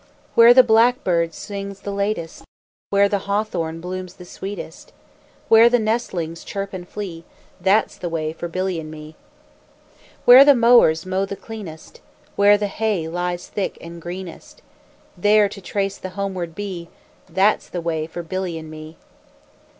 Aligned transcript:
Where 0.33 0.51
the 0.51 0.63
blackbird 0.63 1.31
sings 1.35 1.81
the 1.81 1.91
latest, 1.91 2.43
Where 2.89 3.07
the 3.07 3.27
hawthorn 3.29 3.79
blooms 3.81 4.15
the 4.15 4.25
sweetest, 4.25 4.93
Where 5.47 5.69
the 5.69 5.77
nestlings 5.77 6.43
chirp 6.43 6.73
and 6.73 6.89
flee, 6.89 7.23
That's 7.59 7.97
the 7.97 8.09
way 8.09 8.33
for 8.33 8.47
Billy 8.47 8.79
and 8.79 8.89
me. 8.89 9.15
Where 10.25 10.43
the 10.43 10.55
mowers 10.55 11.05
mow 11.05 11.27
the 11.27 11.35
cleanest, 11.35 12.01
Where 12.35 12.57
the 12.57 12.65
hay 12.65 13.07
lies 13.07 13.45
thick 13.45 13.77
and 13.79 14.01
greenest, 14.01 14.63
There 15.15 15.47
to 15.47 15.61
trace 15.61 15.99
the 15.99 16.09
homeward 16.17 16.55
bee, 16.55 16.89
That's 17.29 17.69
the 17.69 17.79
way 17.79 18.07
for 18.07 18.23
Billy 18.23 18.57
and 18.57 18.71
me. 18.71 18.97